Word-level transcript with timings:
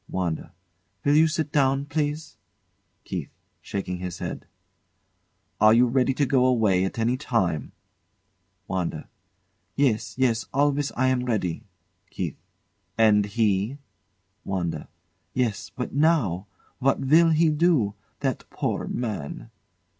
WANDA. 0.09 0.51
Will 1.05 1.15
you 1.15 1.27
sit 1.27 1.51
down, 1.51 1.85
please? 1.85 2.35
KEITH. 3.03 3.29
[Shaking 3.61 3.97
his 3.97 4.17
head] 4.17 4.47
Are 5.59 5.75
you 5.75 5.85
ready 5.85 6.11
to 6.15 6.25
go 6.25 6.47
away 6.47 6.83
at 6.85 6.97
any 6.97 7.17
time? 7.17 7.71
WANDA. 8.67 9.07
Yes, 9.75 10.15
yes; 10.17 10.47
always 10.55 10.91
I 10.93 11.05
am 11.09 11.25
ready. 11.25 11.67
KEITH. 12.09 12.35
And 12.97 13.27
he? 13.27 13.77
WANDA. 14.43 14.89
Yes 15.35 15.69
but 15.69 15.93
now! 15.93 16.47
What 16.79 16.99
will 16.99 17.29
he 17.29 17.51
do? 17.51 17.93
That 18.21 18.49
poor 18.49 18.87
man! 18.87 19.51